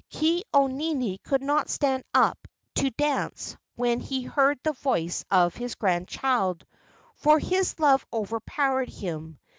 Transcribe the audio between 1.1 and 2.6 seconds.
could not stand up